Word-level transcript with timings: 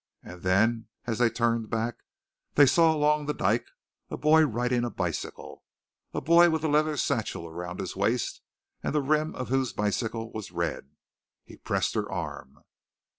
And 0.23 0.41
then, 0.41 0.87
as 1.05 1.19
they 1.19 1.29
turned 1.29 1.69
back, 1.69 1.97
they 2.55 2.65
saw 2.65 2.91
along 2.91 3.27
the 3.27 3.35
dyke 3.35 3.67
a 4.09 4.17
boy 4.17 4.41
riding 4.47 4.83
a 4.83 4.89
bicycle, 4.89 5.63
a 6.11 6.19
boy 6.19 6.49
with 6.49 6.63
a 6.63 6.67
leather 6.67 6.97
satchel 6.97 7.45
around 7.45 7.79
his 7.79 7.95
waist, 7.95 8.41
and 8.81 8.95
the 8.95 9.03
rim 9.03 9.35
of 9.35 9.49
whose 9.49 9.73
bicycle 9.73 10.31
was 10.31 10.51
red. 10.51 10.89
He 11.45 11.57
pressed 11.57 11.93
her 11.93 12.11
arm. 12.11 12.63